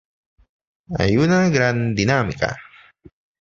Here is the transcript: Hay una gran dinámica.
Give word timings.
Hay 0.97 1.15
una 1.15 1.47
gran 1.49 1.93
dinámica. 1.93 2.57